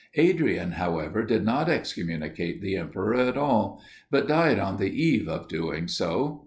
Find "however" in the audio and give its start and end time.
0.71-1.23